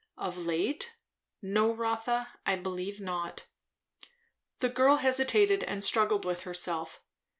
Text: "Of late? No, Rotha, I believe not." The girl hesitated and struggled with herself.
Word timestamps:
"Of 0.17 0.35
late? 0.35 0.95
No, 1.43 1.71
Rotha, 1.71 2.29
I 2.43 2.55
believe 2.55 2.99
not." 2.99 3.43
The 4.57 4.69
girl 4.69 4.95
hesitated 4.95 5.63
and 5.63 5.83
struggled 5.83 6.25
with 6.25 6.41
herself. 6.41 7.03